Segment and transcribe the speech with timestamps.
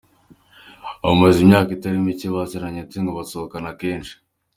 [1.03, 4.13] Bamaze imyaka itari mike baziranye ndetse ngo basohokana kenshi.